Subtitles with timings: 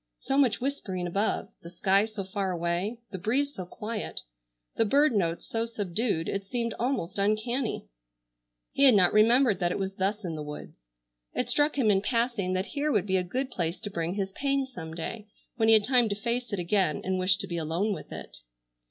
[0.17, 4.21] So much whispering above, the sky so far away, the breeze so quiet,
[4.75, 7.85] the bird notes so subdued, it seemed almost uncanny.
[8.71, 10.89] He had not remembered that it was thus in the woods.
[11.35, 14.31] It struck him in passing that here would be a good place to bring his
[14.33, 15.27] pain some day
[15.57, 18.37] when he had time to face it again, and wished to be alone with it.